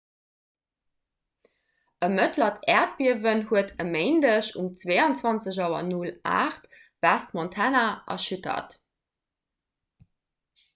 [2.07, 6.59] e mëttlert äerdbiewen huet e méindeg um 22.08 auer
[7.07, 7.87] west-montana
[8.19, 8.77] erschüttert